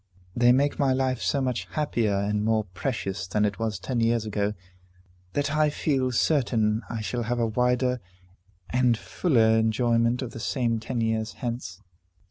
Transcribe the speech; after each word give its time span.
They 0.35 0.51
make 0.51 0.79
my 0.79 0.93
life 0.93 1.21
so 1.21 1.41
much 1.41 1.65
happier 1.65 2.15
and 2.15 2.43
more 2.43 2.63
precious 2.63 3.27
than 3.27 3.45
it 3.45 3.59
was 3.59 3.77
ten 3.77 3.99
years 3.99 4.25
ago, 4.25 4.55
that 5.33 5.51
I 5.55 5.69
feel 5.69 6.11
certain 6.11 6.81
I 6.89 7.01
shall 7.01 7.21
have 7.21 7.37
a 7.37 7.45
wider 7.45 7.99
and 8.71 8.97
fuller 8.97 9.59
enjoyment 9.59 10.23
of 10.23 10.31
the 10.31 10.39
same 10.39 10.79
ten 10.79 11.01
years 11.01 11.33
hence." 11.33 11.81